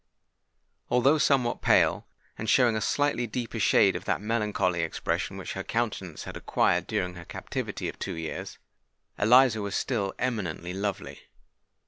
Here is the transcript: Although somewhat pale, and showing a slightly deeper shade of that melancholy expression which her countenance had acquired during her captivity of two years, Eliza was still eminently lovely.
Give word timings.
Although 0.89 1.19
somewhat 1.19 1.61
pale, 1.61 2.07
and 2.35 2.49
showing 2.49 2.75
a 2.75 2.81
slightly 2.81 3.27
deeper 3.27 3.59
shade 3.59 3.95
of 3.95 4.05
that 4.05 4.19
melancholy 4.19 4.81
expression 4.81 5.37
which 5.37 5.53
her 5.53 5.63
countenance 5.63 6.23
had 6.23 6.35
acquired 6.35 6.87
during 6.87 7.13
her 7.13 7.25
captivity 7.25 7.87
of 7.87 7.99
two 7.99 8.15
years, 8.15 8.57
Eliza 9.19 9.61
was 9.61 9.75
still 9.75 10.15
eminently 10.17 10.73
lovely. 10.73 11.21